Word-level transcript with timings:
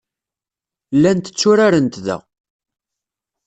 Llant 0.95 1.25
tturarent 1.35 1.93
da. 2.05 2.17